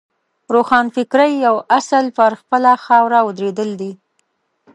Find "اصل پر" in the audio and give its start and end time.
1.79-2.31